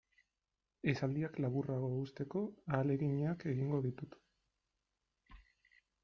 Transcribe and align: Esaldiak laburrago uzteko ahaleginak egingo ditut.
Esaldiak 0.91 1.35
laburrago 1.43 1.89
uzteko 1.97 2.41
ahaleginak 2.77 3.45
egingo 3.51 3.81
ditut. 3.87 4.17